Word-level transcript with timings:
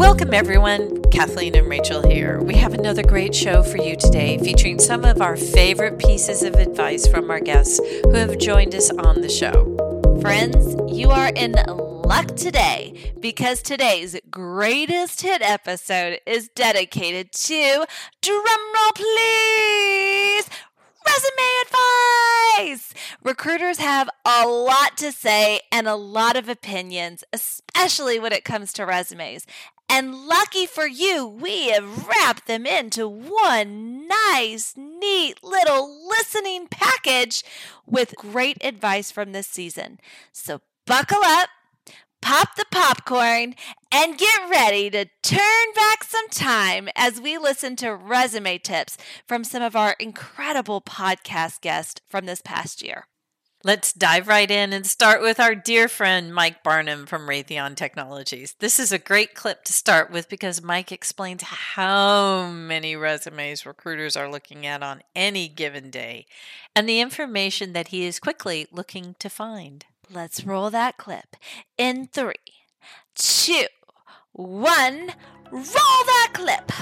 Welcome, 0.00 0.32
everyone. 0.32 1.02
Kathleen 1.10 1.54
and 1.54 1.68
Rachel 1.68 2.00
here. 2.00 2.40
We 2.40 2.54
have 2.54 2.72
another 2.72 3.02
great 3.02 3.34
show 3.34 3.62
for 3.62 3.76
you 3.76 3.96
today 3.96 4.38
featuring 4.38 4.78
some 4.78 5.04
of 5.04 5.20
our 5.20 5.36
favorite 5.36 5.98
pieces 5.98 6.42
of 6.42 6.54
advice 6.54 7.06
from 7.06 7.30
our 7.30 7.38
guests 7.38 7.78
who 8.04 8.14
have 8.14 8.38
joined 8.38 8.74
us 8.74 8.90
on 8.90 9.20
the 9.20 9.28
show. 9.28 9.76
Friends, 10.22 10.74
you 10.90 11.10
are 11.10 11.30
in 11.36 11.52
luck 11.52 12.28
today 12.28 13.12
because 13.20 13.60
today's 13.60 14.18
greatest 14.30 15.20
hit 15.20 15.42
episode 15.42 16.18
is 16.24 16.48
dedicated 16.48 17.30
to, 17.32 17.84
drumroll 18.22 18.94
please, 18.94 20.48
resume 21.06 21.66
advice. 21.66 22.94
Recruiters 23.22 23.78
have 23.78 24.08
a 24.24 24.48
lot 24.48 24.96
to 24.96 25.12
say 25.12 25.60
and 25.70 25.86
a 25.86 25.94
lot 25.94 26.36
of 26.36 26.48
opinions, 26.48 27.22
especially 27.34 28.18
when 28.18 28.32
it 28.32 28.46
comes 28.46 28.72
to 28.72 28.86
resumes. 28.86 29.46
And 29.90 30.26
lucky 30.26 30.66
for 30.66 30.86
you, 30.86 31.26
we 31.26 31.70
have 31.70 32.06
wrapped 32.06 32.46
them 32.46 32.64
into 32.64 33.08
one 33.08 34.06
nice, 34.06 34.74
neat 34.76 35.42
little 35.42 36.08
listening 36.08 36.68
package 36.68 37.42
with 37.86 38.14
great 38.16 38.56
advice 38.64 39.10
from 39.10 39.32
this 39.32 39.48
season. 39.48 39.98
So 40.32 40.60
buckle 40.86 41.24
up 41.24 41.48
pop 42.22 42.54
the 42.56 42.66
popcorn, 42.70 43.54
and 43.92 44.18
get 44.18 44.50
ready 44.50 44.90
to 44.90 45.06
turn 45.22 45.72
back 45.74 46.04
some 46.04 46.28
time 46.28 46.88
as 46.94 47.20
we 47.20 47.38
listen 47.38 47.76
to 47.76 47.94
resume 47.94 48.58
tips 48.58 48.96
from 49.26 49.44
some 49.44 49.62
of 49.62 49.74
our 49.74 49.96
incredible 49.98 50.80
podcast 50.80 51.60
guests 51.60 52.00
from 52.08 52.26
this 52.26 52.42
past 52.42 52.82
year. 52.82 53.06
Let's 53.62 53.92
dive 53.92 54.26
right 54.26 54.50
in 54.50 54.72
and 54.72 54.86
start 54.86 55.20
with 55.20 55.38
our 55.38 55.54
dear 55.54 55.86
friend 55.86 56.34
Mike 56.34 56.62
Barnum 56.62 57.04
from 57.04 57.28
Raytheon 57.28 57.76
Technologies. 57.76 58.54
This 58.58 58.80
is 58.80 58.90
a 58.90 58.98
great 58.98 59.34
clip 59.34 59.64
to 59.64 59.74
start 59.74 60.10
with 60.10 60.30
because 60.30 60.62
Mike 60.62 60.90
explains 60.90 61.42
how 61.42 62.48
many 62.48 62.96
resumes 62.96 63.66
recruiters 63.66 64.16
are 64.16 64.30
looking 64.30 64.64
at 64.64 64.82
on 64.82 65.02
any 65.14 65.46
given 65.46 65.90
day 65.90 66.24
and 66.74 66.88
the 66.88 67.02
information 67.02 67.74
that 67.74 67.88
he 67.88 68.06
is 68.06 68.18
quickly 68.18 68.66
looking 68.72 69.14
to 69.18 69.28
find. 69.28 69.84
Let's 70.10 70.46
roll 70.46 70.70
that 70.70 70.96
clip 70.96 71.36
in 71.76 72.06
three, 72.06 72.32
two, 73.14 73.66
one. 74.32 75.12
Roll 75.50 75.62
that 75.64 76.30
clip. 76.32 76.72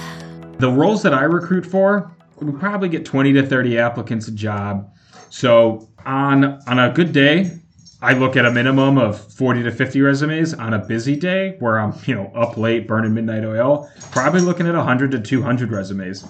The 0.59 0.71
roles 0.71 1.03
that 1.03 1.13
I 1.13 1.23
recruit 1.23 1.65
for, 1.65 2.09
we 2.39 2.53
probably 2.53 2.87
get 2.87 3.03
20 3.03 3.33
to 3.33 3.45
30 3.45 3.77
applicants 3.77 4.29
a 4.29 4.31
job. 4.31 4.89
So 5.29 5.89
on 6.05 6.59
on 6.67 6.79
a 6.79 6.91
good 6.91 7.11
day, 7.11 7.51
I 8.01 8.13
look 8.13 8.37
at 8.37 8.45
a 8.45 8.51
minimum 8.51 8.97
of 8.97 9.19
40 9.33 9.63
to 9.63 9.71
50 9.71 10.01
resumes 10.01 10.53
on 10.53 10.73
a 10.73 10.79
busy 10.79 11.17
day 11.17 11.57
where 11.59 11.79
I'm, 11.79 11.93
you 12.05 12.15
know, 12.15 12.31
up 12.33 12.55
late 12.55 12.87
burning 12.87 13.13
midnight 13.13 13.43
oil, 13.43 13.91
probably 14.11 14.39
looking 14.39 14.67
at 14.67 14.75
100 14.75 15.11
to 15.11 15.19
200 15.19 15.71
resumes. 15.71 16.25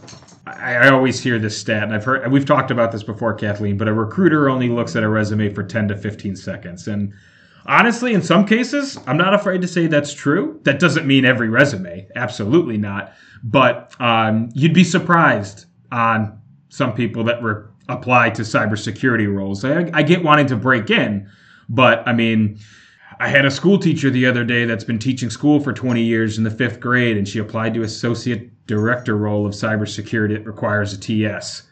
I, 0.48 0.76
I, 0.76 0.90
always 0.90 1.22
hear 1.22 1.38
this 1.38 1.56
stat, 1.56 1.84
and 1.84 1.94
I've 1.94 2.04
heard 2.04 2.32
we've 2.32 2.46
talked 2.46 2.72
about 2.72 2.92
this 2.92 3.04
before, 3.04 3.36
Kathleen. 3.36 3.78
But 3.78 3.88
a 3.88 3.94
recruiter 3.94 4.50
only 4.50 4.70
looks 4.70 4.96
at 4.96 5.04
a 5.04 5.10
resume 5.10 5.54
for 5.54 5.62
10 5.62 5.90
to 5.90 5.98
15 5.98 6.36
seconds, 6.36 6.88
and 6.88 7.14
honestly, 7.68 8.16
in 8.16 8.24
some 8.24 8.48
cases, 8.48 8.98
I'm 9.06 9.18
not 9.18 9.36
afraid 9.36 9.62
to 9.62 9.68
say 9.68 9.86
that's 9.86 10.12
true. 10.12 10.60
That 10.64 10.80
doesn't 10.80 11.06
mean 11.06 11.24
every 11.24 11.50
resume, 11.50 12.08
absolutely 12.16 12.78
not. 12.78 13.14
But 13.44 13.96
um, 14.02 14.50
you'd 14.56 14.74
be 14.74 14.84
surprised 14.84 15.66
on 15.92 16.42
some 16.70 16.94
people 16.94 17.24
that 17.26 17.44
re- 17.44 17.69
apply 17.90 18.30
to 18.32 18.44
cybersecurity 18.44 19.32
roles. 19.34 19.66
I, 19.66 19.90
I 19.94 20.04
get 20.04 20.24
wanting 20.24 20.48
to 20.48 20.56
break 20.56 20.90
in, 20.90 21.30
but 21.68 22.08
I 22.08 22.14
mean. 22.14 22.60
I 23.22 23.28
had 23.28 23.44
a 23.44 23.52
school 23.52 23.78
teacher 23.78 24.10
the 24.10 24.26
other 24.26 24.46
day 24.46 24.64
that's 24.64 24.86
been 24.86 24.98
teaching 24.98 25.30
school 25.30 25.60
for 25.60 25.74
20 25.74 26.02
years 26.02 26.38
in 26.38 26.46
the 26.46 26.50
fifth 26.50 26.80
grade, 26.80 27.18
and 27.18 27.28
she 27.28 27.40
applied 27.40 27.74
to 27.74 27.82
associate 27.82 28.66
director 28.66 29.18
role 29.18 29.46
of 29.46 29.52
cybersecurity 29.52 30.36
it 30.36 30.46
requires 30.46 30.94
a 30.94 30.98
TS. 30.98 31.64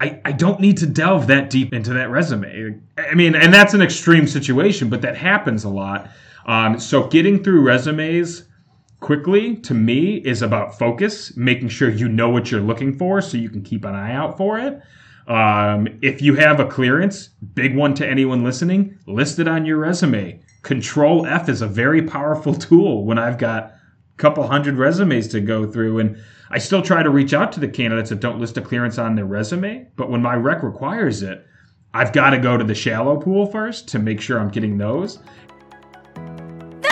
I, 0.00 0.20
I 0.24 0.32
don't 0.32 0.60
need 0.60 0.76
to 0.78 0.86
delve 0.86 1.26
that 1.26 1.50
deep 1.50 1.72
into 1.72 1.92
that 1.94 2.10
resume. 2.10 2.80
I 2.98 3.14
mean, 3.14 3.34
and 3.34 3.52
that's 3.52 3.74
an 3.74 3.82
extreme 3.82 4.26
situation, 4.26 4.88
but 4.88 5.02
that 5.02 5.16
happens 5.16 5.64
a 5.64 5.68
lot. 5.68 6.10
Um, 6.46 6.78
so 6.78 7.08
getting 7.08 7.42
through 7.42 7.62
resumes 7.62 8.44
quickly 9.00 9.56
to 9.56 9.74
me 9.74 10.16
is 10.16 10.42
about 10.42 10.78
focus, 10.78 11.36
making 11.36 11.68
sure 11.68 11.90
you 11.90 12.08
know 12.08 12.28
what 12.28 12.50
you're 12.50 12.60
looking 12.60 12.96
for 12.96 13.20
so 13.20 13.36
you 13.36 13.50
can 13.50 13.62
keep 13.62 13.84
an 13.84 13.94
eye 13.94 14.12
out 14.12 14.36
for 14.36 14.58
it. 14.58 14.80
Um, 15.26 15.98
if 16.02 16.22
you 16.22 16.34
have 16.36 16.60
a 16.60 16.66
clearance, 16.66 17.28
big 17.54 17.76
one 17.76 17.94
to 17.94 18.08
anyone 18.08 18.44
listening, 18.44 18.98
list 19.06 19.38
it 19.38 19.48
on 19.48 19.66
your 19.66 19.78
resume. 19.78 20.40
Control 20.62 21.26
F 21.26 21.48
is 21.48 21.62
a 21.62 21.66
very 21.66 22.02
powerful 22.02 22.54
tool 22.66 23.04
when 23.04 23.18
I've 23.18 23.38
got 23.38 23.64
a 23.64 23.72
couple 24.18 24.46
hundred 24.46 24.76
resumes 24.76 25.28
to 25.28 25.40
go 25.40 25.70
through. 25.70 25.98
And 25.98 26.22
I 26.50 26.58
still 26.58 26.82
try 26.82 27.02
to 27.02 27.10
reach 27.10 27.34
out 27.34 27.50
to 27.52 27.60
the 27.60 27.68
candidates 27.68 28.10
that 28.10 28.20
don't 28.20 28.38
list 28.38 28.56
a 28.56 28.60
clearance 28.60 28.98
on 28.98 29.16
their 29.16 29.24
resume, 29.24 29.88
but 29.96 30.10
when 30.10 30.22
my 30.22 30.34
rec 30.34 30.62
requires 30.62 31.22
it, 31.22 31.44
I've 31.92 32.12
got 32.12 32.30
to 32.30 32.38
go 32.38 32.56
to 32.56 32.64
the 32.64 32.74
shallow 32.74 33.16
pool 33.18 33.46
first 33.46 33.88
to 33.88 33.98
make 33.98 34.20
sure 34.20 34.38
I'm 34.38 34.50
getting 34.50 34.78
those. 34.78 35.18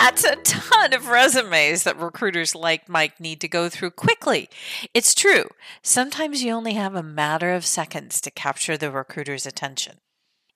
That's 0.05 0.23
a 0.23 0.35
ton 0.35 0.93
of 0.93 1.07
resumes 1.07 1.81
that 1.81 1.97
recruiters 1.97 2.53
like 2.53 2.87
Mike 2.87 3.19
need 3.19 3.41
to 3.41 3.47
go 3.47 3.69
through 3.69 3.89
quickly. 3.89 4.47
It's 4.93 5.15
true. 5.15 5.45
Sometimes 5.81 6.43
you 6.43 6.53
only 6.53 6.73
have 6.73 6.93
a 6.93 7.01
matter 7.01 7.55
of 7.55 7.65
seconds 7.65 8.21
to 8.21 8.29
capture 8.29 8.77
the 8.77 8.91
recruiter's 8.91 9.47
attention. 9.47 9.95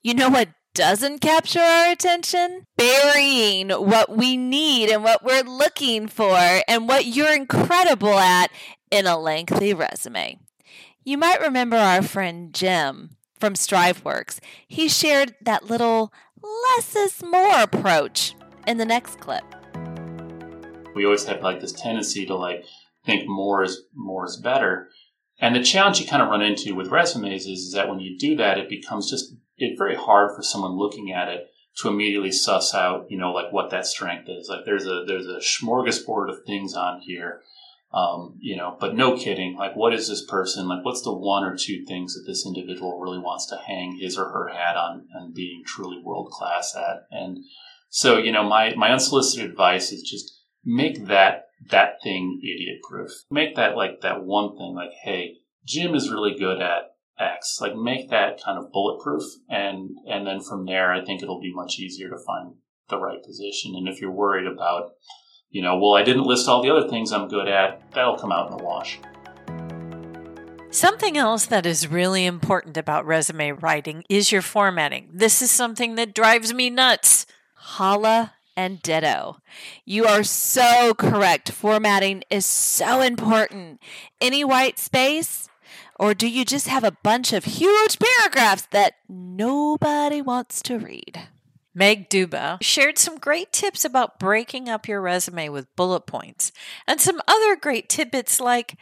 You 0.03 0.13
know 0.13 0.29
what 0.29 0.49
doesn't 0.75 1.21
capture 1.21 1.61
our 1.61 1.89
attention? 1.89 2.65
Burying 2.77 3.71
what 3.71 4.15
we 4.15 4.37
need 4.37 4.91
and 4.91 5.03
what 5.03 5.25
we're 5.25 5.41
looking 5.41 6.07
for 6.07 6.37
and 6.67 6.87
what 6.87 7.07
you're 7.07 7.33
incredible 7.33 8.19
at 8.19 8.51
in 8.91 9.07
a 9.07 9.17
lengthy 9.17 9.73
resume. 9.73 10.37
You 11.03 11.17
might 11.17 11.41
remember 11.41 11.75
our 11.75 12.03
friend 12.03 12.53
Jim 12.53 13.17
from 13.39 13.55
StriveWorks. 13.55 14.41
He 14.67 14.87
shared 14.87 15.33
that 15.41 15.71
little 15.71 16.13
less 16.39 16.95
is 16.95 17.23
more 17.23 17.63
approach 17.63 18.35
in 18.69 18.77
the 18.77 18.85
next 18.85 19.19
clip. 19.19 19.43
We 20.95 21.03
always 21.03 21.25
have 21.25 21.41
like 21.41 21.59
this 21.59 21.73
tendency 21.73 22.25
to 22.27 22.35
like 22.35 22.63
think 23.05 23.27
more 23.27 23.63
is 23.63 23.81
more 23.95 24.25
is 24.25 24.37
better. 24.37 24.89
And 25.41 25.55
the 25.55 25.63
challenge 25.63 25.99
you 25.99 26.07
kind 26.07 26.21
of 26.21 26.29
run 26.29 26.41
into 26.41 26.75
with 26.75 26.89
resumes 26.91 27.45
is, 27.45 27.59
is 27.59 27.73
that 27.73 27.89
when 27.89 27.99
you 27.99 28.17
do 28.17 28.35
that, 28.37 28.57
it 28.57 28.69
becomes 28.69 29.09
just 29.09 29.33
it's 29.57 29.77
very 29.77 29.95
hard 29.95 30.35
for 30.35 30.43
someone 30.43 30.77
looking 30.77 31.11
at 31.11 31.29
it 31.29 31.47
to 31.77 31.87
immediately 31.87 32.31
suss 32.31 32.75
out, 32.75 33.07
you 33.09 33.17
know, 33.17 33.31
like 33.31 33.51
what 33.51 33.71
that 33.71 33.85
strength 33.85 34.29
is. 34.29 34.47
Like 34.49 34.65
there's 34.65 34.85
a 34.85 35.03
there's 35.07 35.27
a 35.27 35.39
smorgasbord 35.39 36.29
of 36.29 36.45
things 36.45 36.75
on 36.75 37.01
here 37.01 37.41
um, 37.91 38.37
you 38.39 38.55
know, 38.55 38.77
but 38.79 38.95
no 38.95 39.17
kidding. 39.17 39.55
Like, 39.55 39.75
what 39.75 39.93
is 39.93 40.07
this 40.07 40.23
person? 40.23 40.67
Like, 40.67 40.85
what's 40.85 41.01
the 41.01 41.13
one 41.13 41.43
or 41.43 41.57
two 41.57 41.83
things 41.85 42.13
that 42.13 42.23
this 42.27 42.45
individual 42.45 42.99
really 42.99 43.17
wants 43.17 43.47
to 43.47 43.57
hang 43.57 43.97
his 43.97 44.17
or 44.17 44.25
her 44.25 44.49
hat 44.49 44.77
on 44.77 45.07
and 45.13 45.33
being 45.33 45.63
truly 45.65 45.99
world 46.03 46.29
class 46.29 46.75
at? 46.75 47.07
And 47.09 47.45
so, 47.89 48.17
you 48.17 48.31
know, 48.31 48.47
my, 48.47 48.73
my 48.75 48.91
unsolicited 48.91 49.49
advice 49.49 49.91
is 49.91 50.03
just 50.03 50.31
make 50.63 51.07
that, 51.07 51.47
that 51.71 52.01
thing 52.03 52.39
idiot 52.41 52.79
proof. 52.87 53.11
Make 53.31 53.55
that 53.55 53.75
like 53.75 54.01
that 54.01 54.23
one 54.23 54.55
thing, 54.55 54.75
like, 54.75 54.91
hey, 55.03 55.37
Jim 55.65 55.95
is 55.95 56.11
really 56.11 56.35
good 56.37 56.61
at 56.61 56.91
X. 57.19 57.59
Like, 57.59 57.75
make 57.75 58.09
that 58.09 58.41
kind 58.43 58.57
of 58.57 58.71
bulletproof. 58.71 59.23
And, 59.49 59.89
and 60.07 60.25
then 60.25 60.41
from 60.41 60.65
there, 60.65 60.93
I 60.93 61.03
think 61.03 61.21
it'll 61.21 61.41
be 61.41 61.53
much 61.53 61.79
easier 61.79 62.09
to 62.09 62.17
find 62.25 62.53
the 62.89 62.99
right 62.99 63.23
position. 63.23 63.73
And 63.75 63.87
if 63.87 63.99
you're 63.99 64.11
worried 64.11 64.47
about, 64.47 64.91
you 65.49 65.61
know, 65.61 65.77
well, 65.77 65.95
I 65.95 66.03
didn't 66.03 66.25
list 66.25 66.47
all 66.47 66.61
the 66.61 66.69
other 66.69 66.87
things 66.87 67.11
I'm 67.11 67.27
good 67.27 67.47
at, 67.47 67.91
that'll 67.91 68.17
come 68.17 68.31
out 68.31 68.51
in 68.51 68.57
the 68.57 68.63
wash. 68.63 68.99
Something 70.71 71.17
else 71.17 71.47
that 71.47 71.65
is 71.65 71.87
really 71.87 72.27
important 72.27 72.77
about 72.77 73.05
resume 73.07 73.51
writing 73.53 74.03
is 74.07 74.31
your 74.31 74.43
formatting. 74.43 75.09
This 75.11 75.41
is 75.41 75.49
something 75.49 75.95
that 75.95 76.13
drives 76.13 76.53
me 76.53 76.69
nuts. 76.69 77.25
Holla 77.61 78.33
and 78.55 78.81
ditto. 78.81 79.37
You 79.85 80.05
are 80.05 80.23
so 80.23 80.93
correct. 80.93 81.51
Formatting 81.51 82.23
is 82.29 82.45
so 82.45 83.01
important. 83.01 83.81
Any 84.21 84.43
white 84.43 84.79
space? 84.79 85.49
Or 85.99 86.13
do 86.13 86.27
you 86.27 86.45
just 86.45 86.67
have 86.67 86.85
a 86.85 86.97
bunch 87.03 87.33
of 87.33 87.43
huge 87.43 87.99
paragraphs 87.99 88.67
that 88.71 88.95
nobody 89.09 90.21
wants 90.21 90.61
to 90.63 90.79
read? 90.79 91.27
Meg 91.75 92.09
Duba 92.09 92.61
shared 92.61 92.97
some 92.97 93.17
great 93.17 93.51
tips 93.51 93.85
about 93.85 94.19
breaking 94.19 94.67
up 94.67 94.87
your 94.87 95.01
resume 95.01 95.49
with 95.49 95.73
bullet 95.75 96.07
points 96.07 96.51
and 96.87 96.99
some 96.99 97.21
other 97.27 97.55
great 97.55 97.87
tidbits 97.87 98.39
like 98.39 98.75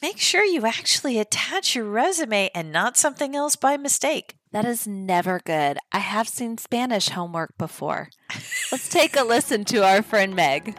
make 0.00 0.18
sure 0.18 0.44
you 0.44 0.64
actually 0.64 1.18
attach 1.18 1.74
your 1.74 1.84
resume 1.84 2.50
and 2.54 2.70
not 2.70 2.96
something 2.96 3.34
else 3.34 3.56
by 3.56 3.76
mistake. 3.76 4.37
That 4.50 4.64
is 4.64 4.86
never 4.86 5.40
good. 5.44 5.78
I 5.92 5.98
have 5.98 6.26
seen 6.26 6.56
Spanish 6.56 7.10
homework 7.10 7.58
before. 7.58 8.08
Let's 8.72 8.88
take 8.88 9.14
a 9.14 9.22
listen 9.22 9.64
to 9.66 9.84
our 9.84 10.00
friend 10.02 10.34
Meg. 10.34 10.78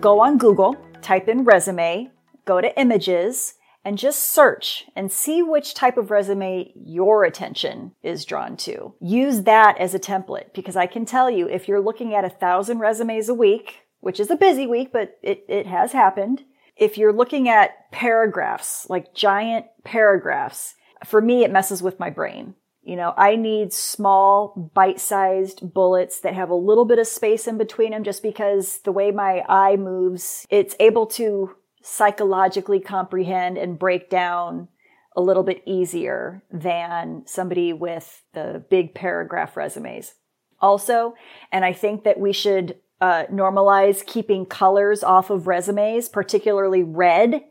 Go 0.00 0.20
on 0.20 0.38
Google, 0.38 0.74
type 1.02 1.28
in 1.28 1.44
resume, 1.44 2.10
go 2.46 2.62
to 2.62 2.80
images, 2.80 3.54
and 3.84 3.98
just 3.98 4.22
search 4.22 4.86
and 4.96 5.12
see 5.12 5.42
which 5.42 5.74
type 5.74 5.98
of 5.98 6.10
resume 6.10 6.72
your 6.74 7.24
attention 7.24 7.92
is 8.02 8.24
drawn 8.24 8.56
to. 8.58 8.94
Use 9.00 9.42
that 9.42 9.76
as 9.78 9.94
a 9.94 9.98
template 9.98 10.54
because 10.54 10.76
I 10.76 10.86
can 10.86 11.04
tell 11.04 11.30
you 11.30 11.46
if 11.46 11.68
you're 11.68 11.82
looking 11.82 12.14
at 12.14 12.24
a 12.24 12.30
thousand 12.30 12.78
resumes 12.78 13.28
a 13.28 13.34
week, 13.34 13.82
which 14.00 14.18
is 14.18 14.30
a 14.30 14.36
busy 14.36 14.66
week, 14.66 14.92
but 14.92 15.18
it, 15.22 15.44
it 15.46 15.66
has 15.66 15.92
happened. 15.92 16.44
If 16.74 16.96
you're 16.96 17.12
looking 17.12 17.50
at 17.50 17.90
paragraphs, 17.92 18.86
like 18.88 19.14
giant 19.14 19.66
paragraphs, 19.84 20.74
for 21.04 21.20
me, 21.20 21.44
it 21.44 21.52
messes 21.52 21.82
with 21.82 22.00
my 22.00 22.08
brain. 22.10 22.54
You 22.88 22.96
know, 22.96 23.12
I 23.18 23.36
need 23.36 23.74
small, 23.74 24.70
bite 24.74 24.98
sized 24.98 25.74
bullets 25.74 26.20
that 26.20 26.32
have 26.32 26.48
a 26.48 26.54
little 26.54 26.86
bit 26.86 26.98
of 26.98 27.06
space 27.06 27.46
in 27.46 27.58
between 27.58 27.90
them 27.90 28.02
just 28.02 28.22
because 28.22 28.78
the 28.78 28.92
way 28.92 29.10
my 29.10 29.44
eye 29.46 29.76
moves, 29.76 30.46
it's 30.48 30.74
able 30.80 31.04
to 31.08 31.54
psychologically 31.82 32.80
comprehend 32.80 33.58
and 33.58 33.78
break 33.78 34.08
down 34.08 34.68
a 35.14 35.20
little 35.20 35.42
bit 35.42 35.62
easier 35.66 36.42
than 36.50 37.24
somebody 37.26 37.74
with 37.74 38.22
the 38.32 38.64
big 38.70 38.94
paragraph 38.94 39.54
resumes. 39.54 40.14
Also, 40.58 41.14
and 41.52 41.66
I 41.66 41.74
think 41.74 42.04
that 42.04 42.18
we 42.18 42.32
should 42.32 42.78
uh, 43.02 43.24
normalize 43.30 44.06
keeping 44.06 44.46
colors 44.46 45.04
off 45.04 45.28
of 45.28 45.46
resumes, 45.46 46.08
particularly 46.08 46.82
red. 46.84 47.44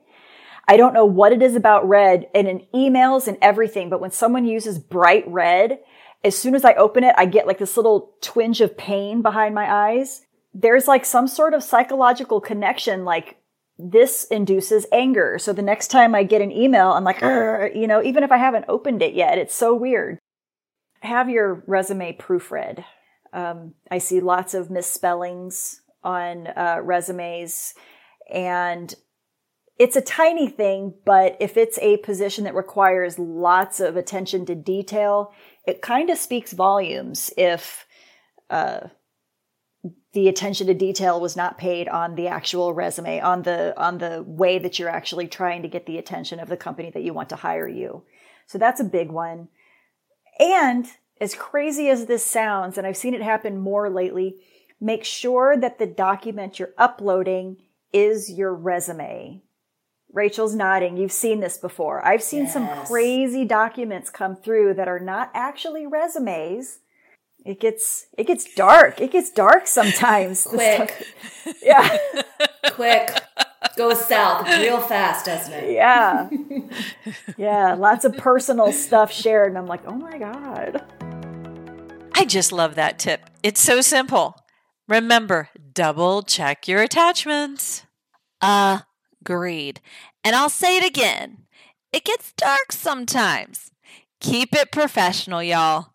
I 0.68 0.78
don't 0.78 0.94
know 0.94 1.06
what 1.06 1.32
it 1.32 1.42
is 1.42 1.56
about 1.56 1.88
red 1.88 2.28
and 2.36 2.48
in 2.48 2.68
emails 2.74 3.28
and 3.28 3.38
everything, 3.42 3.90
but 3.90 4.02
when 4.02 4.12
someone 4.12 4.46
uses 4.46 4.80
bright 4.80 5.24
red, 5.28 5.80
as 6.24 6.38
soon 6.38 6.56
as 6.56 6.66
I 6.66 6.74
open 6.74 7.04
it, 7.04 7.16
I 7.18 7.26
get 7.26 7.48
like 7.48 7.58
this 7.58 7.78
little 7.78 8.14
twinge 8.22 8.60
of 8.60 8.78
pain 8.78 9.22
behind 9.22 9.56
my 9.56 9.72
eyes. 9.72 10.24
There's 10.54 10.88
like 10.88 11.06
some 11.06 11.28
sort 11.28 11.54
of 11.54 11.64
psychological 11.64 12.42
connection, 12.42 13.06
like 13.06 13.38
this 13.78 14.26
induces 14.26 14.86
anger. 14.92 15.38
So 15.40 15.54
the 15.54 15.62
next 15.62 15.90
time 15.90 16.16
I 16.16 16.24
get 16.24 16.42
an 16.42 16.52
email, 16.52 16.92
I'm 16.92 17.04
like, 17.04 17.22
you 17.22 17.88
know, 17.88 18.04
even 18.04 18.24
if 18.24 18.32
I 18.32 18.38
haven't 18.38 18.66
opened 18.68 19.02
it 19.02 19.14
yet, 19.14 19.38
it's 19.38 19.56
so 19.56 19.76
weird. 19.76 20.18
Have 21.02 21.30
your 21.30 21.64
resume 21.68 22.18
proofread. 22.18 22.84
Um, 23.32 23.76
I 23.92 24.00
see 24.00 24.20
lots 24.20 24.54
of 24.56 24.72
misspellings 24.72 25.82
on 26.04 26.48
uh, 26.48 26.80
resumes, 26.82 27.76
and 28.34 28.94
it's 29.80 29.96
a 29.96 30.02
tiny 30.02 30.48
thing, 30.48 30.94
but 31.06 31.38
if 31.40 31.56
it's 31.56 31.78
a 31.80 31.98
position 31.98 32.46
that 32.46 32.56
requires 32.56 33.20
lots 33.20 33.80
of 33.80 33.96
attention 33.96 34.46
to 34.48 34.56
detail, 34.56 35.34
it 35.68 35.82
kind 35.82 36.10
of 36.10 36.18
speaks 36.18 36.54
volumes 36.54 37.32
if 37.38 37.86
uh, 38.50 38.88
the 40.14 40.28
attention 40.28 40.66
to 40.68 40.74
detail 40.74 41.22
was 41.22 41.36
not 41.36 41.60
paid 41.60 41.88
on 41.88 42.16
the 42.16 42.28
actual 42.28 42.74
resume, 42.74 43.20
on 43.20 43.44
the 43.44 43.80
on 43.80 44.00
the 44.00 44.24
way 44.26 44.58
that 44.58 44.80
you're 44.80 44.90
actually 44.90 45.28
trying 45.28 45.62
to 45.62 45.68
get 45.68 45.86
the 45.86 46.00
attention 46.00 46.40
of 46.40 46.50
the 46.50 46.58
company 46.58 46.90
that 46.90 47.04
you 47.04 47.14
want 47.14 47.30
to 47.30 47.36
hire 47.36 47.68
you. 47.68 48.04
So 48.48 48.58
that's 48.58 48.80
a 48.80 48.86
big 48.86 49.12
one. 49.12 49.50
And 50.40 50.88
as 51.22 51.36
crazy 51.36 51.90
as 51.90 52.06
this 52.06 52.26
sounds, 52.26 52.78
and 52.78 52.88
I've 52.88 52.98
seen 52.98 53.14
it 53.14 53.22
happen 53.22 53.60
more 53.60 53.90
lately, 53.90 54.38
make 54.80 55.04
sure 55.04 55.56
that 55.58 55.78
the 55.78 55.88
document 55.88 56.58
you're 56.58 56.74
uploading 56.78 57.58
is 57.94 58.32
your 58.32 58.54
resume. 58.54 59.44
Rachel's 60.14 60.56
nodding. 60.56 60.98
You've 60.98 61.12
seen 61.12 61.40
this 61.42 61.58
before. 61.58 62.06
I've 62.06 62.24
seen 62.24 62.44
yes. 62.44 62.54
some 62.54 62.68
crazy 62.86 63.46
documents 63.46 64.10
come 64.10 64.36
through 64.36 64.76
that 64.76 64.88
are 64.88 65.00
not 65.00 65.32
actually 65.34 65.86
resumes. 65.86 66.80
It 67.46 67.60
gets 67.60 68.08
it 68.18 68.28
gets 68.28 68.54
dark. 68.56 69.00
It 69.00 69.12
gets 69.12 69.30
dark 69.32 69.68
sometimes. 69.68 70.44
Quick. 70.44 71.08
yeah. 71.62 71.98
Quick. 72.72 73.12
Goes 73.78 74.04
south 74.06 74.48
real 74.48 74.82
fast, 74.82 75.26
doesn't 75.26 75.54
it? 75.54 75.72
Yeah. 75.74 76.30
Yeah. 77.38 77.76
Lots 77.76 78.04
of 78.04 78.18
personal 78.18 78.72
stuff 78.74 79.12
shared. 79.12 79.50
And 79.50 79.58
I'm 79.58 79.68
like, 79.68 79.82
oh 79.86 79.96
my 79.96 80.18
God. 80.18 80.84
I 82.14 82.26
just 82.26 82.52
love 82.52 82.76
that 82.76 83.00
tip. 83.00 83.30
It's 83.44 83.62
so 83.62 83.80
simple. 83.82 84.36
Remember, 84.88 85.50
double 85.74 86.24
check 86.24 86.68
your 86.68 86.82
attachments. 86.82 87.84
Uh, 88.42 88.80
Agreed. 89.28 89.82
And 90.24 90.38
I'll 90.38 90.50
say 90.50 90.78
it 90.78 90.86
again. 90.86 91.40
It 91.92 92.06
gets 92.06 92.32
dark 92.32 92.72
sometimes. 92.72 93.72
Keep 94.22 94.56
it 94.56 94.72
professional, 94.72 95.44
y'all. 95.44 95.88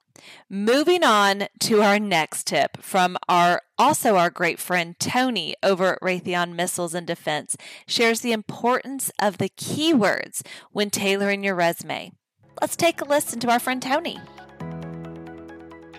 Moving 0.51 1.03
on 1.03 1.45
to 1.61 1.81
our 1.81 1.99
next 1.99 2.47
tip 2.47 2.77
from 2.83 3.17
our 3.31 3.63
also 3.79 4.17
our 4.17 4.29
great 4.29 4.59
friend 4.59 4.99
Tony 4.99 5.55
over 5.63 5.95
at 5.95 6.01
Raytheon 6.03 6.55
Missiles 6.55 6.93
and 6.93 7.07
Defense 7.07 7.57
shares 7.89 8.21
the 8.21 8.33
importance 8.33 9.11
of 9.19 9.39
the 9.39 9.49
keywords 9.49 10.43
when 10.71 10.91
tailoring 10.91 11.43
your 11.43 11.55
resume. 11.55 12.13
Let's 12.61 12.77
take 12.77 13.01
a 13.01 13.05
listen 13.05 13.41
to 13.41 13.51
our 13.51 13.59
friend 13.59 13.81
Tony. 13.81 14.21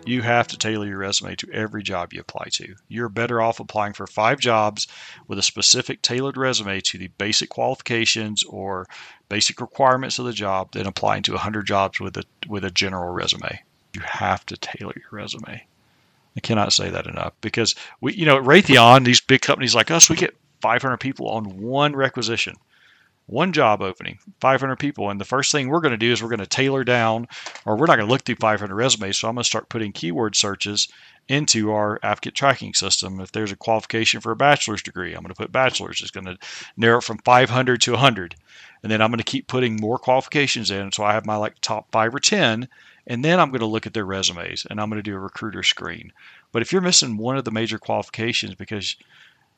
You 0.05 0.21
have 0.21 0.47
to 0.49 0.57
tailor 0.57 0.85
your 0.85 0.97
resume 0.97 1.35
to 1.37 1.51
every 1.51 1.83
job 1.83 2.13
you 2.13 2.21
apply 2.21 2.47
to. 2.53 2.75
You're 2.87 3.09
better 3.09 3.41
off 3.41 3.59
applying 3.59 3.93
for 3.93 4.07
five 4.07 4.39
jobs 4.39 4.87
with 5.27 5.39
a 5.39 5.43
specific 5.43 6.01
tailored 6.01 6.37
resume 6.37 6.81
to 6.81 6.97
the 6.97 7.07
basic 7.17 7.49
qualifications 7.49 8.43
or 8.43 8.87
basic 9.29 9.61
requirements 9.61 10.19
of 10.19 10.25
the 10.25 10.33
job 10.33 10.71
than 10.71 10.87
applying 10.87 11.23
to 11.23 11.31
100 11.33 11.65
jobs 11.65 11.99
with 11.99 12.17
a 12.17 12.23
with 12.47 12.65
a 12.65 12.71
general 12.71 13.13
resume. 13.13 13.61
You 13.93 14.01
have 14.01 14.45
to 14.47 14.57
tailor 14.57 14.93
your 14.95 15.09
resume. 15.11 15.65
I 16.35 16.39
cannot 16.39 16.73
say 16.73 16.89
that 16.89 17.07
enough 17.07 17.33
because 17.41 17.75
we, 18.01 18.13
you 18.13 18.25
know, 18.25 18.37
at 18.37 18.43
Raytheon, 18.43 19.05
these 19.05 19.21
big 19.21 19.41
companies 19.41 19.75
like 19.75 19.91
us, 19.91 20.09
we 20.09 20.15
get 20.15 20.35
500 20.61 20.97
people 20.97 21.29
on 21.29 21.61
one 21.61 21.95
requisition 21.95 22.55
one 23.25 23.53
job 23.53 23.81
opening, 23.81 24.19
500 24.41 24.75
people. 24.77 25.09
And 25.09 25.19
the 25.19 25.25
first 25.25 25.51
thing 25.51 25.69
we're 25.69 25.81
going 25.81 25.91
to 25.91 25.97
do 25.97 26.11
is 26.11 26.21
we're 26.21 26.29
going 26.29 26.39
to 26.39 26.45
tailor 26.45 26.83
down, 26.83 27.27
or 27.65 27.75
we're 27.75 27.85
not 27.85 27.95
going 27.95 28.07
to 28.07 28.11
look 28.11 28.23
through 28.23 28.35
500 28.35 28.73
resumes. 28.75 29.17
So 29.17 29.27
I'm 29.27 29.35
going 29.35 29.43
to 29.43 29.47
start 29.47 29.69
putting 29.69 29.91
keyword 29.91 30.35
searches 30.35 30.87
into 31.29 31.71
our 31.71 31.99
applicant 32.03 32.35
tracking 32.35 32.73
system. 32.73 33.19
If 33.19 33.31
there's 33.31 33.51
a 33.51 33.55
qualification 33.55 34.19
for 34.19 34.31
a 34.31 34.35
bachelor's 34.35 34.83
degree, 34.83 35.13
I'm 35.13 35.21
going 35.21 35.33
to 35.33 35.41
put 35.41 35.51
bachelor's. 35.51 36.01
It's 36.01 36.11
going 36.11 36.25
to 36.25 36.37
narrow 36.75 36.97
it 36.97 37.03
from 37.03 37.19
500 37.19 37.81
to 37.81 37.91
100. 37.91 38.35
And 38.81 38.91
then 38.91 39.01
I'm 39.01 39.09
going 39.09 39.19
to 39.19 39.23
keep 39.23 39.47
putting 39.47 39.77
more 39.77 39.97
qualifications 39.97 40.69
in. 40.69 40.91
So 40.91 41.03
I 41.03 41.13
have 41.13 41.25
my 41.25 41.37
like 41.37 41.55
top 41.61 41.91
five 41.91 42.13
or 42.13 42.19
10. 42.19 42.67
And 43.07 43.23
then 43.23 43.39
I'm 43.39 43.49
going 43.49 43.59
to 43.59 43.65
look 43.65 43.87
at 43.87 43.93
their 43.93 44.05
resumes 44.05 44.65
and 44.69 44.79
I'm 44.79 44.89
going 44.89 45.01
to 45.01 45.09
do 45.09 45.15
a 45.15 45.19
recruiter 45.19 45.63
screen. 45.63 46.11
But 46.51 46.61
if 46.61 46.71
you're 46.71 46.81
missing 46.81 47.17
one 47.17 47.37
of 47.37 47.45
the 47.45 47.51
major 47.51 47.79
qualifications 47.79 48.55
because 48.55 48.95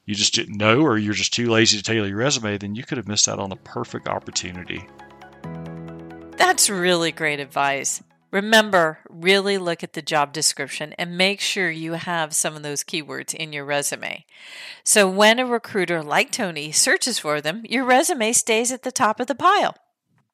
you 0.06 0.16
just 0.16 0.34
didn't 0.34 0.58
know 0.58 0.82
or 0.82 0.98
you're 0.98 1.14
just 1.14 1.34
too 1.34 1.50
lazy 1.50 1.78
to 1.78 1.84
tailor 1.84 2.08
your 2.08 2.18
resume, 2.18 2.58
then 2.58 2.76
you 2.76 2.84
could 2.84 2.98
have 2.98 3.08
missed 3.08 3.28
out 3.28 3.40
on 3.40 3.50
the 3.50 3.56
perfect 3.56 4.08
opportunity. 4.08 4.88
That's 6.38 6.70
really 6.70 7.12
great 7.12 7.40
advice. 7.40 8.04
Remember, 8.32 9.00
really 9.10 9.58
look 9.58 9.82
at 9.82 9.94
the 9.94 10.02
job 10.02 10.34
description 10.34 10.94
and 10.98 11.18
make 11.18 11.40
sure 11.40 11.70
you 11.70 11.94
have 11.94 12.36
some 12.36 12.56
of 12.56 12.64
those 12.64 12.84
keywords 12.84 13.34
in 13.34 13.54
your 13.54 13.64
resume. 13.64 14.26
So 14.84 15.10
when 15.10 15.40
a 15.40 15.46
recruiter 15.46 16.04
like 16.04 16.32
Tony 16.32 16.72
searches 16.72 17.18
for 17.18 17.40
them, 17.40 17.64
your 17.68 17.86
resume 17.86 18.34
stays 18.34 18.72
at 18.74 18.84
the 18.84 18.92
top 18.92 19.20
of 19.20 19.28
the 19.28 19.36
pile. 19.36 19.76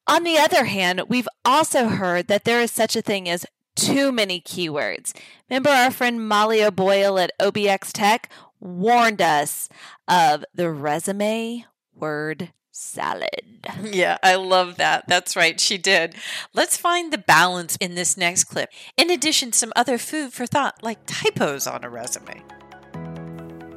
On 0.07 0.23
the 0.23 0.37
other 0.37 0.65
hand, 0.65 1.03
we've 1.09 1.27
also 1.45 1.89
heard 1.89 2.27
that 2.27 2.43
there 2.43 2.59
is 2.59 2.71
such 2.71 2.95
a 2.95 3.03
thing 3.03 3.29
as 3.29 3.45
too 3.75 4.11
many 4.11 4.41
keywords. 4.41 5.13
Remember 5.49 5.69
our 5.69 5.91
friend 5.91 6.27
Molly 6.27 6.63
O'Boyle 6.63 7.19
at 7.19 7.31
OBXtek? 7.39 8.25
Warned 8.61 9.21
us 9.21 9.67
of 10.07 10.45
the 10.53 10.71
resume 10.71 11.65
word 11.93 12.53
salad. 12.71 13.67
Yeah, 13.83 14.17
I 14.23 14.35
love 14.35 14.77
that. 14.77 15.07
That's 15.07 15.35
right, 15.35 15.59
she 15.59 15.77
did. 15.77 16.15
Let's 16.53 16.77
find 16.77 17.11
the 17.11 17.17
balance 17.17 17.75
in 17.77 17.95
this 17.95 18.17
next 18.17 18.45
clip. 18.45 18.69
In 18.97 19.11
addition, 19.11 19.51
some 19.51 19.73
other 19.75 19.97
food 19.97 20.33
for 20.33 20.45
thought, 20.45 20.81
like 20.81 21.05
typos 21.05 21.67
on 21.67 21.83
a 21.83 21.89
resume. 21.89 22.41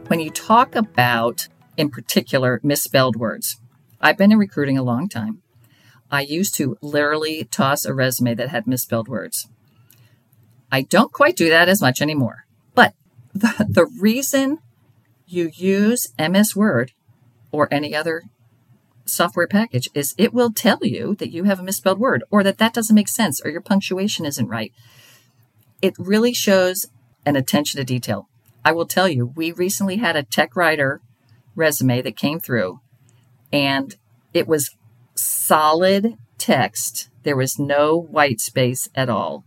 When 0.06 0.20
you 0.20 0.30
talk 0.30 0.76
about, 0.76 1.48
in 1.76 1.90
particular, 1.90 2.60
misspelled 2.62 3.16
words, 3.16 3.58
I've 4.00 4.18
been 4.18 4.32
in 4.32 4.38
recruiting 4.38 4.78
a 4.78 4.82
long 4.82 5.08
time. 5.08 5.42
I 6.10 6.20
used 6.20 6.54
to 6.56 6.76
literally 6.80 7.44
toss 7.50 7.84
a 7.84 7.94
resume 7.94 8.34
that 8.34 8.50
had 8.50 8.66
misspelled 8.66 9.08
words. 9.08 9.48
I 10.70 10.82
don't 10.82 11.12
quite 11.12 11.36
do 11.36 11.48
that 11.50 11.68
as 11.68 11.80
much 11.80 12.00
anymore. 12.00 12.46
But 12.74 12.94
the, 13.32 13.66
the 13.68 13.86
reason 13.98 14.58
you 15.26 15.50
use 15.54 16.12
MS 16.18 16.54
Word 16.54 16.92
or 17.50 17.68
any 17.70 17.94
other 17.94 18.22
software 19.06 19.46
package 19.46 19.88
is 19.94 20.14
it 20.18 20.32
will 20.32 20.52
tell 20.52 20.78
you 20.82 21.14
that 21.16 21.30
you 21.30 21.44
have 21.44 21.60
a 21.60 21.62
misspelled 21.62 21.98
word 21.98 22.24
or 22.30 22.42
that 22.42 22.58
that 22.58 22.72
doesn't 22.72 22.94
make 22.94 23.08
sense 23.08 23.40
or 23.44 23.50
your 23.50 23.60
punctuation 23.60 24.24
isn't 24.24 24.48
right. 24.48 24.72
It 25.82 25.94
really 25.98 26.32
shows 26.32 26.86
an 27.26 27.36
attention 27.36 27.78
to 27.78 27.84
detail. 27.84 28.28
I 28.64 28.72
will 28.72 28.86
tell 28.86 29.08
you, 29.08 29.26
we 29.26 29.52
recently 29.52 29.96
had 29.96 30.16
a 30.16 30.22
tech 30.22 30.56
writer 30.56 31.00
resume 31.54 32.02
that 32.02 32.16
came 32.16 32.40
through 32.40 32.80
and 33.52 33.94
it 34.32 34.48
was 34.48 34.74
solid 35.14 36.16
text. 36.38 37.10
There 37.22 37.36
was 37.36 37.58
no 37.58 37.98
white 37.98 38.40
space 38.40 38.88
at 38.94 39.08
all, 39.08 39.44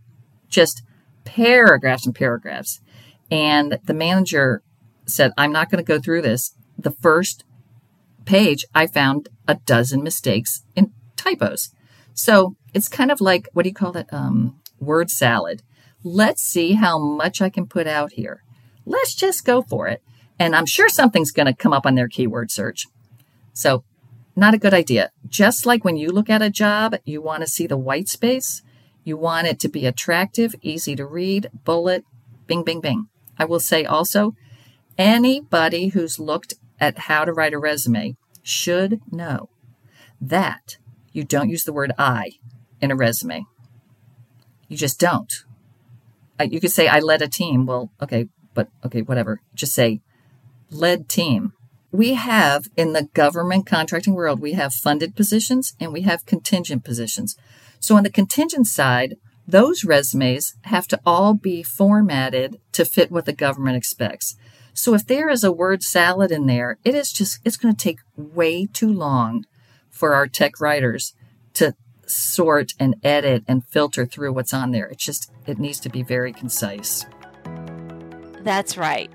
just 0.48 0.82
paragraphs 1.24 2.06
and 2.06 2.14
paragraphs. 2.14 2.80
And 3.30 3.78
the 3.84 3.94
manager 3.94 4.62
said, 5.08 5.32
I'm 5.36 5.52
not 5.52 5.70
going 5.70 5.84
to 5.84 5.88
go 5.88 6.00
through 6.00 6.22
this. 6.22 6.54
The 6.78 6.90
first 6.90 7.44
page, 8.24 8.64
I 8.74 8.86
found 8.86 9.28
a 9.46 9.54
dozen 9.54 10.02
mistakes 10.02 10.62
in 10.76 10.92
typos. 11.16 11.70
So 12.14 12.56
it's 12.74 12.88
kind 12.88 13.10
of 13.10 13.20
like, 13.20 13.48
what 13.52 13.62
do 13.62 13.68
you 13.68 13.74
call 13.74 13.96
it? 13.96 14.06
Um, 14.12 14.60
word 14.80 15.10
salad. 15.10 15.62
Let's 16.04 16.42
see 16.42 16.74
how 16.74 16.98
much 16.98 17.40
I 17.40 17.50
can 17.50 17.66
put 17.66 17.86
out 17.86 18.12
here. 18.12 18.42
Let's 18.84 19.14
just 19.14 19.44
go 19.44 19.62
for 19.62 19.88
it. 19.88 20.02
And 20.38 20.54
I'm 20.54 20.66
sure 20.66 20.88
something's 20.88 21.32
going 21.32 21.46
to 21.46 21.54
come 21.54 21.72
up 21.72 21.86
on 21.86 21.94
their 21.94 22.08
keyword 22.08 22.50
search. 22.50 22.86
So, 23.52 23.84
not 24.36 24.54
a 24.54 24.58
good 24.58 24.72
idea. 24.72 25.10
Just 25.26 25.66
like 25.66 25.84
when 25.84 25.96
you 25.96 26.10
look 26.10 26.30
at 26.30 26.42
a 26.42 26.50
job, 26.50 26.94
you 27.04 27.20
want 27.20 27.40
to 27.40 27.48
see 27.48 27.66
the 27.66 27.76
white 27.76 28.08
space. 28.08 28.62
You 29.02 29.16
want 29.16 29.48
it 29.48 29.58
to 29.60 29.68
be 29.68 29.84
attractive, 29.84 30.54
easy 30.62 30.94
to 30.94 31.04
read, 31.04 31.50
bullet, 31.64 32.04
bing, 32.46 32.62
bing, 32.62 32.80
bing. 32.80 33.08
I 33.36 33.46
will 33.46 33.58
say 33.58 33.84
also, 33.84 34.34
anybody 34.98 35.88
who's 35.88 36.18
looked 36.18 36.54
at 36.80 36.98
how 37.00 37.24
to 37.24 37.32
write 37.32 37.54
a 37.54 37.58
resume 37.58 38.16
should 38.42 39.00
know 39.10 39.48
that 40.20 40.76
you 41.12 41.24
don't 41.24 41.48
use 41.48 41.64
the 41.64 41.72
word 41.72 41.92
I 41.96 42.32
in 42.80 42.90
a 42.90 42.96
resume. 42.96 43.46
You 44.68 44.76
just 44.76 45.00
don't. 45.00 45.32
You 46.40 46.60
could 46.60 46.70
say, 46.70 46.88
I 46.88 47.00
led 47.00 47.22
a 47.22 47.28
team. 47.28 47.66
Well, 47.66 47.90
okay, 48.02 48.26
but 48.54 48.68
okay, 48.84 49.02
whatever. 49.02 49.40
Just 49.54 49.74
say, 49.74 50.00
led 50.70 51.08
team. 51.08 51.52
We 51.90 52.14
have 52.14 52.66
in 52.76 52.92
the 52.92 53.08
government 53.14 53.66
contracting 53.66 54.14
world, 54.14 54.40
we 54.40 54.52
have 54.52 54.74
funded 54.74 55.16
positions 55.16 55.74
and 55.80 55.92
we 55.92 56.02
have 56.02 56.26
contingent 56.26 56.84
positions. 56.84 57.36
So 57.80 57.96
on 57.96 58.02
the 58.02 58.10
contingent 58.10 58.66
side, 58.66 59.16
those 59.46 59.84
resumes 59.84 60.54
have 60.62 60.86
to 60.88 61.00
all 61.06 61.32
be 61.32 61.62
formatted 61.62 62.60
to 62.72 62.84
fit 62.84 63.10
what 63.10 63.24
the 63.24 63.32
government 63.32 63.76
expects. 63.78 64.36
So 64.78 64.94
if 64.94 65.04
there 65.04 65.28
is 65.28 65.42
a 65.42 65.50
word 65.50 65.82
salad 65.82 66.30
in 66.30 66.46
there, 66.46 66.78
it 66.84 66.94
is 66.94 67.10
just, 67.10 67.40
it's 67.44 67.56
going 67.56 67.74
to 67.74 67.82
take 67.82 67.98
way 68.16 68.64
too 68.64 68.92
long 68.92 69.44
for 69.90 70.14
our 70.14 70.28
tech 70.28 70.60
writers 70.60 71.14
to 71.54 71.74
sort 72.06 72.74
and 72.78 72.94
edit 73.02 73.42
and 73.48 73.66
filter 73.66 74.06
through 74.06 74.34
what's 74.34 74.54
on 74.54 74.70
there. 74.70 74.86
It's 74.86 75.04
just, 75.04 75.32
it 75.48 75.58
needs 75.58 75.80
to 75.80 75.88
be 75.88 76.04
very 76.04 76.32
concise. 76.32 77.06
That's 78.44 78.76
right. 78.76 79.10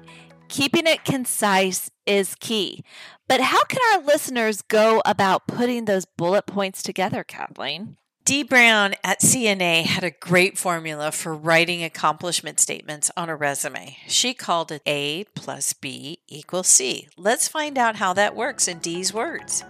Keeping 0.50 0.86
it 0.86 1.06
concise 1.06 1.90
is 2.06 2.36
key. 2.36 2.84
But 3.30 3.40
how 3.40 3.64
can 3.64 3.80
our 3.94 4.04
listeners 4.04 4.62
go 4.64 5.02
about 5.06 5.48
putting 5.48 5.86
those 5.86 6.04
bullet 6.04 6.46
points 6.46 6.84
together, 6.84 7.24
Kathleen? 7.24 7.96
Dee 8.26 8.44
Brown 8.44 8.94
at 9.04 9.20
CNA 9.20 9.84
had 9.84 10.06
a 10.06 10.10
great 10.10 10.58
formula 10.58 11.12
for 11.12 11.36
writing 11.36 11.84
accomplishment 11.84 12.58
statements 12.58 13.12
on 13.18 13.28
a 13.28 13.36
resume. 13.36 13.98
She 14.08 14.34
called 14.34 14.72
it 14.72 14.82
A 14.86 15.26
plus 15.36 15.74
B 15.74 16.20
equals 16.30 16.70
C. 16.70 17.10
Let's 17.18 17.50
find 17.50 17.78
out 17.78 17.98
how 17.98 18.14
that 18.14 18.34
works 18.34 18.70
in 18.70 18.80
Dee's 18.80 19.14
words. 19.14 19.66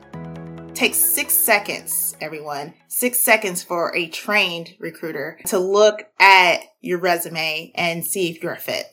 Takes 0.76 0.98
six 0.98 1.34
seconds, 1.34 2.16
everyone. 2.22 2.76
Six 2.90 3.22
seconds 3.22 3.64
for 3.64 3.96
a 3.96 4.08
trained 4.10 4.76
recruiter 4.78 5.40
to 5.48 5.58
look 5.58 6.04
at 6.20 6.60
your 6.80 7.00
resume 7.00 7.72
and 7.74 8.06
see 8.06 8.30
if 8.30 8.44
you're 8.44 8.54
a 8.54 8.60
fit. 8.60 8.86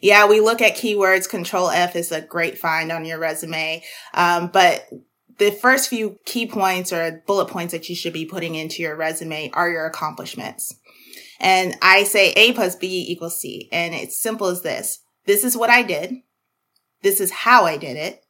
Yeah, 0.00 0.28
we 0.28 0.38
look 0.38 0.62
at 0.62 0.76
keywords. 0.76 1.28
Control 1.28 1.70
F 1.70 1.96
is 1.96 2.12
a 2.12 2.20
great 2.20 2.56
find 2.56 2.92
on 2.92 3.04
your 3.04 3.18
resume. 3.18 3.82
Um, 4.14 4.50
but 4.52 4.88
the 5.42 5.50
first 5.50 5.88
few 5.88 6.18
key 6.24 6.46
points 6.46 6.92
or 6.92 7.22
bullet 7.26 7.48
points 7.48 7.72
that 7.72 7.88
you 7.88 7.96
should 7.96 8.12
be 8.12 8.24
putting 8.24 8.54
into 8.54 8.80
your 8.80 8.94
resume 8.94 9.50
are 9.52 9.68
your 9.68 9.86
accomplishments. 9.86 10.72
And 11.40 11.76
I 11.82 12.04
say 12.04 12.30
A 12.32 12.52
plus 12.52 12.76
B 12.76 13.06
equals 13.08 13.40
C. 13.40 13.68
And 13.72 13.92
it's 13.92 14.20
simple 14.20 14.46
as 14.46 14.62
this. 14.62 15.00
This 15.26 15.42
is 15.42 15.56
what 15.56 15.70
I 15.70 15.82
did. 15.82 16.14
This 17.02 17.20
is 17.20 17.32
how 17.32 17.64
I 17.64 17.76
did 17.76 17.96
it. 17.96 18.22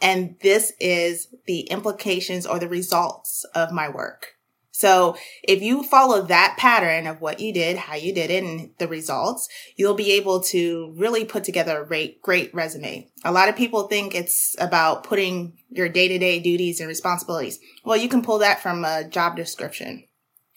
And 0.00 0.36
this 0.40 0.72
is 0.80 1.28
the 1.46 1.60
implications 1.62 2.46
or 2.46 2.58
the 2.58 2.68
results 2.68 3.44
of 3.54 3.70
my 3.70 3.90
work. 3.90 4.37
So 4.78 5.16
if 5.42 5.60
you 5.60 5.82
follow 5.82 6.22
that 6.22 6.54
pattern 6.56 7.08
of 7.08 7.20
what 7.20 7.40
you 7.40 7.52
did, 7.52 7.76
how 7.76 7.96
you 7.96 8.14
did 8.14 8.30
it, 8.30 8.44
and 8.44 8.70
the 8.78 8.86
results, 8.86 9.48
you'll 9.74 9.94
be 9.94 10.12
able 10.12 10.40
to 10.44 10.94
really 10.96 11.24
put 11.24 11.42
together 11.42 11.82
a 11.82 11.86
great, 11.86 12.22
great 12.22 12.54
resume. 12.54 13.10
A 13.24 13.32
lot 13.32 13.48
of 13.48 13.56
people 13.56 13.88
think 13.88 14.14
it's 14.14 14.54
about 14.60 15.02
putting 15.02 15.58
your 15.68 15.88
day 15.88 16.06
to 16.06 16.16
day 16.16 16.38
duties 16.38 16.78
and 16.78 16.88
responsibilities. 16.88 17.58
Well, 17.84 17.96
you 17.96 18.08
can 18.08 18.22
pull 18.22 18.38
that 18.38 18.62
from 18.62 18.84
a 18.84 19.02
job 19.02 19.34
description. 19.34 20.04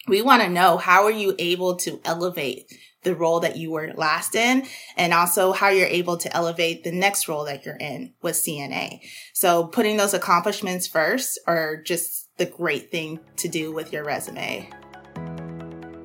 We 0.07 0.21
want 0.21 0.41
to 0.41 0.49
know 0.49 0.77
how 0.77 1.03
are 1.03 1.11
you 1.11 1.35
able 1.37 1.75
to 1.77 2.01
elevate 2.03 2.71
the 3.03 3.15
role 3.15 3.39
that 3.39 3.57
you 3.57 3.71
were 3.71 3.93
last 3.95 4.35
in 4.35 4.65
and 4.95 5.13
also 5.13 5.51
how 5.51 5.69
you're 5.69 5.87
able 5.87 6.17
to 6.17 6.35
elevate 6.35 6.83
the 6.83 6.91
next 6.91 7.27
role 7.27 7.45
that 7.45 7.65
you're 7.65 7.75
in 7.75 8.13
with 8.21 8.35
CNA. 8.35 8.99
So 9.33 9.65
putting 9.65 9.97
those 9.97 10.13
accomplishments 10.13 10.87
first 10.87 11.39
are 11.47 11.77
just 11.77 12.29
the 12.37 12.45
great 12.45 12.91
thing 12.91 13.19
to 13.37 13.47
do 13.47 13.71
with 13.71 13.91
your 13.91 14.03
resume. 14.03 14.69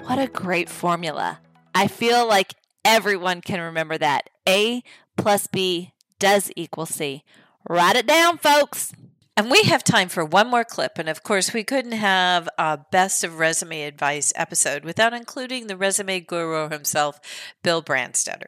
What 0.04 0.18
a 0.18 0.28
great 0.28 0.68
formula. 0.68 1.40
I 1.74 1.88
feel 1.88 2.26
like 2.26 2.54
everyone 2.84 3.40
can 3.40 3.60
remember 3.60 3.98
that. 3.98 4.30
A 4.48 4.82
plus 5.16 5.46
B 5.46 5.92
does 6.18 6.50
equal 6.56 6.86
C. 6.86 7.24
Write 7.68 7.96
it 7.96 8.06
down, 8.06 8.38
folks. 8.38 8.92
And 9.38 9.50
we 9.50 9.64
have 9.64 9.84
time 9.84 10.08
for 10.08 10.24
one 10.24 10.48
more 10.48 10.64
clip. 10.64 10.98
And 10.98 11.10
of 11.10 11.22
course, 11.22 11.52
we 11.52 11.62
couldn't 11.62 11.92
have 11.92 12.48
a 12.56 12.78
best 12.90 13.22
of 13.22 13.38
resume 13.38 13.82
advice 13.82 14.32
episode 14.34 14.82
without 14.82 15.12
including 15.12 15.66
the 15.66 15.76
resume 15.76 16.20
guru 16.20 16.70
himself, 16.70 17.20
Bill 17.62 17.82
Brandstetter. 17.82 18.46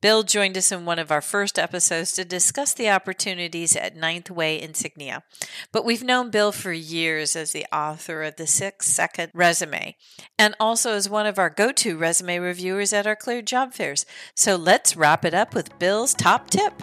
Bill 0.00 0.22
joined 0.22 0.56
us 0.56 0.70
in 0.70 0.84
one 0.84 1.00
of 1.00 1.10
our 1.10 1.20
first 1.20 1.58
episodes 1.58 2.12
to 2.12 2.24
discuss 2.24 2.72
the 2.72 2.88
opportunities 2.88 3.74
at 3.74 3.96
Ninth 3.96 4.30
Way 4.30 4.62
Insignia. 4.62 5.24
But 5.72 5.84
we've 5.84 6.04
known 6.04 6.30
Bill 6.30 6.52
for 6.52 6.72
years 6.72 7.34
as 7.34 7.50
the 7.50 7.66
author 7.72 8.22
of 8.22 8.36
the 8.36 8.46
Six 8.46 8.86
Second 8.86 9.32
Resume 9.34 9.96
and 10.38 10.54
also 10.60 10.92
as 10.92 11.08
one 11.08 11.26
of 11.26 11.40
our 11.40 11.50
go 11.50 11.72
to 11.72 11.98
resume 11.98 12.40
reviewers 12.40 12.92
at 12.92 13.08
our 13.08 13.16
cleared 13.16 13.48
job 13.48 13.74
fairs. 13.74 14.06
So 14.36 14.54
let's 14.54 14.96
wrap 14.96 15.24
it 15.24 15.34
up 15.34 15.52
with 15.52 15.80
Bill's 15.80 16.14
top 16.14 16.48
tip. 16.48 16.80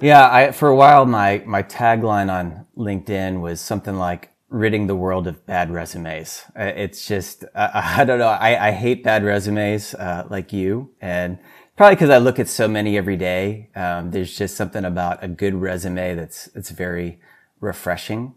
Yeah, 0.00 0.28
I, 0.30 0.52
for 0.52 0.68
a 0.68 0.76
while, 0.76 1.06
my, 1.06 1.42
my 1.46 1.62
tagline 1.62 2.30
on 2.30 2.66
LinkedIn 2.76 3.40
was 3.40 3.60
something 3.60 3.96
like 3.96 4.30
ridding 4.48 4.86
the 4.86 4.94
world 4.94 5.26
of 5.26 5.46
bad 5.46 5.70
resumes. 5.70 6.42
Uh, 6.58 6.64
it's 6.64 7.06
just, 7.06 7.44
I, 7.54 8.00
I 8.00 8.04
don't 8.04 8.18
know. 8.18 8.28
I, 8.28 8.68
I 8.68 8.70
hate 8.72 9.02
bad 9.02 9.24
resumes, 9.24 9.94
uh, 9.94 10.26
like 10.28 10.52
you. 10.52 10.90
And 11.00 11.38
probably 11.76 11.96
because 11.96 12.10
I 12.10 12.18
look 12.18 12.38
at 12.38 12.48
so 12.48 12.68
many 12.68 12.96
every 12.96 13.16
day. 13.16 13.70
Um, 13.74 14.10
there's 14.10 14.36
just 14.36 14.56
something 14.56 14.84
about 14.84 15.24
a 15.24 15.28
good 15.28 15.54
resume 15.54 16.14
that's, 16.14 16.46
that's 16.46 16.70
very 16.70 17.20
refreshing. 17.60 18.34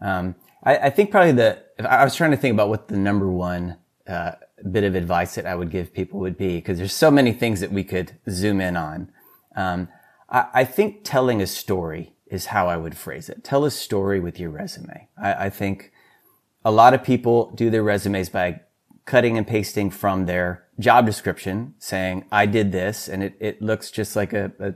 Um, 0.00 0.36
I, 0.62 0.76
I, 0.76 0.90
think 0.90 1.10
probably 1.10 1.32
the, 1.32 1.62
I 1.80 2.04
was 2.04 2.14
trying 2.14 2.30
to 2.30 2.36
think 2.36 2.54
about 2.54 2.68
what 2.68 2.88
the 2.88 2.96
number 2.96 3.30
one, 3.30 3.76
uh, 4.06 4.32
bit 4.70 4.84
of 4.84 4.94
advice 4.94 5.34
that 5.34 5.46
I 5.46 5.54
would 5.54 5.70
give 5.70 5.92
people 5.92 6.20
would 6.20 6.36
be, 6.36 6.56
because 6.56 6.78
there's 6.78 6.92
so 6.92 7.10
many 7.10 7.32
things 7.32 7.60
that 7.60 7.72
we 7.72 7.84
could 7.84 8.12
zoom 8.28 8.60
in 8.60 8.76
on. 8.76 9.10
Um, 9.54 9.88
I, 10.30 10.64
think 10.64 11.00
telling 11.04 11.40
a 11.40 11.46
story 11.46 12.14
is 12.26 12.46
how 12.46 12.68
I 12.68 12.76
would 12.76 12.96
phrase 12.96 13.28
it. 13.28 13.42
Tell 13.42 13.64
a 13.64 13.70
story 13.70 14.20
with 14.20 14.38
your 14.38 14.50
resume. 14.50 15.08
I, 15.20 15.46
I 15.46 15.50
think 15.50 15.92
a 16.64 16.70
lot 16.70 16.92
of 16.92 17.02
people 17.02 17.50
do 17.54 17.70
their 17.70 17.82
resumes 17.82 18.28
by 18.28 18.60
cutting 19.06 19.38
and 19.38 19.46
pasting 19.46 19.88
from 19.88 20.26
their 20.26 20.66
job 20.78 21.06
description 21.06 21.74
saying, 21.78 22.26
I 22.30 22.44
did 22.44 22.72
this. 22.72 23.08
And 23.08 23.22
it, 23.22 23.36
it 23.40 23.62
looks 23.62 23.90
just 23.90 24.16
like 24.16 24.34
a, 24.34 24.52
a 24.60 24.74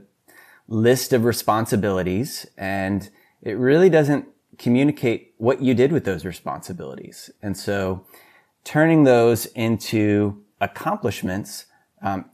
list 0.67 1.13
of 1.13 1.23
responsibilities. 1.23 2.47
And 2.57 3.09
it 3.43 3.53
really 3.53 3.91
doesn't 3.91 4.25
communicate 4.57 5.35
what 5.37 5.61
you 5.61 5.75
did 5.75 5.91
with 5.91 6.03
those 6.03 6.25
responsibilities. 6.25 7.29
And 7.43 7.55
so 7.55 8.07
turning 8.63 9.03
those 9.03 9.45
into 9.47 10.43
accomplishments, 10.59 11.65
um, 12.01 12.25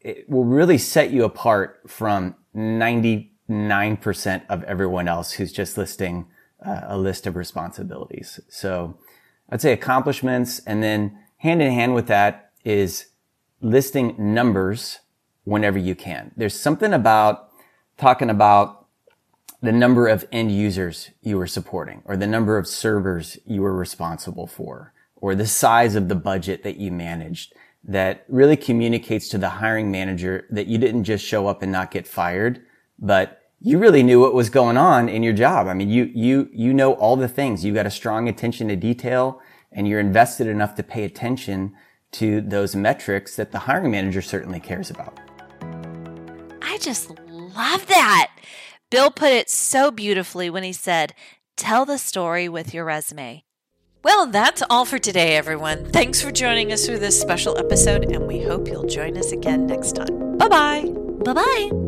it 0.00 0.28
will 0.28 0.44
really 0.44 0.78
set 0.78 1.10
you 1.10 1.24
apart 1.24 1.80
from 1.86 2.34
99% 2.54 4.42
of 4.48 4.64
everyone 4.64 5.08
else 5.08 5.32
who's 5.32 5.52
just 5.52 5.76
listing 5.76 6.26
uh, 6.64 6.82
a 6.84 6.98
list 6.98 7.26
of 7.26 7.36
responsibilities. 7.36 8.40
So 8.48 8.98
I'd 9.50 9.60
say 9.60 9.72
accomplishments 9.72 10.60
and 10.66 10.82
then 10.82 11.18
hand 11.38 11.60
in 11.62 11.72
hand 11.72 11.94
with 11.94 12.06
that 12.06 12.52
is 12.64 13.06
listing 13.60 14.14
numbers 14.18 15.00
whenever 15.44 15.78
you 15.78 15.94
can. 15.94 16.32
There's 16.36 16.58
something 16.58 16.92
about 16.92 17.50
talking 17.96 18.30
about 18.30 18.86
the 19.60 19.72
number 19.72 20.08
of 20.08 20.26
end 20.32 20.52
users 20.52 21.10
you 21.22 21.38
were 21.38 21.46
supporting 21.46 22.02
or 22.04 22.16
the 22.16 22.26
number 22.26 22.58
of 22.58 22.66
servers 22.66 23.38
you 23.46 23.62
were 23.62 23.74
responsible 23.74 24.46
for 24.46 24.92
or 25.16 25.34
the 25.34 25.46
size 25.46 25.94
of 25.94 26.08
the 26.08 26.16
budget 26.16 26.64
that 26.64 26.76
you 26.76 26.90
managed 26.90 27.54
that 27.84 28.24
really 28.28 28.56
communicates 28.56 29.28
to 29.28 29.38
the 29.38 29.48
hiring 29.48 29.90
manager 29.90 30.46
that 30.50 30.66
you 30.66 30.78
didn't 30.78 31.04
just 31.04 31.24
show 31.24 31.46
up 31.48 31.62
and 31.62 31.72
not 31.72 31.90
get 31.90 32.06
fired, 32.06 32.62
but 32.98 33.42
you 33.60 33.78
really 33.78 34.02
knew 34.02 34.20
what 34.20 34.34
was 34.34 34.50
going 34.50 34.76
on 34.76 35.08
in 35.08 35.22
your 35.22 35.32
job. 35.32 35.66
I 35.66 35.74
mean, 35.74 35.88
you, 35.88 36.10
you, 36.14 36.48
you 36.52 36.74
know 36.74 36.94
all 36.94 37.16
the 37.16 37.28
things. 37.28 37.64
You 37.64 37.72
got 37.74 37.86
a 37.86 37.90
strong 37.90 38.28
attention 38.28 38.68
to 38.68 38.76
detail 38.76 39.40
and 39.70 39.88
you're 39.88 40.00
invested 40.00 40.46
enough 40.46 40.74
to 40.76 40.82
pay 40.82 41.04
attention 41.04 41.74
to 42.12 42.40
those 42.40 42.76
metrics 42.76 43.36
that 43.36 43.52
the 43.52 43.60
hiring 43.60 43.90
manager 43.90 44.22
certainly 44.22 44.60
cares 44.60 44.90
about. 44.90 45.18
I 46.60 46.78
just 46.78 47.10
love 47.28 47.86
that. 47.86 48.30
Bill 48.90 49.10
put 49.10 49.32
it 49.32 49.48
so 49.48 49.90
beautifully 49.90 50.50
when 50.50 50.62
he 50.62 50.72
said, 50.72 51.14
Tell 51.56 51.84
the 51.84 51.98
story 51.98 52.48
with 52.48 52.74
your 52.74 52.84
resume. 52.84 53.44
Well, 54.04 54.26
that's 54.26 54.62
all 54.68 54.84
for 54.84 54.98
today, 54.98 55.36
everyone. 55.36 55.84
Thanks 55.86 56.20
for 56.20 56.32
joining 56.32 56.72
us 56.72 56.86
for 56.86 56.98
this 56.98 57.20
special 57.20 57.56
episode, 57.56 58.10
and 58.10 58.26
we 58.26 58.42
hope 58.42 58.66
you'll 58.66 58.86
join 58.86 59.16
us 59.16 59.30
again 59.32 59.66
next 59.66 59.92
time. 59.92 60.38
Bye 60.38 60.48
bye. 60.48 60.84
Bye 61.24 61.34
bye. 61.34 61.81